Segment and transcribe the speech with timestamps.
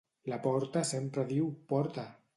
[0.31, 2.11] La porta sempre diu: porta!